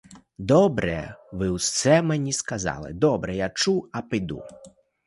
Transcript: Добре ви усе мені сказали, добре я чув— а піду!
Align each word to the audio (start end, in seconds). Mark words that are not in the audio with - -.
Добре 0.39 1.15
ви 1.33 1.49
усе 1.49 2.01
мені 2.01 2.33
сказали, 2.33 2.93
добре 2.93 3.35
я 3.35 3.49
чув— 3.49 3.89
а 3.93 4.01
піду! 4.01 4.43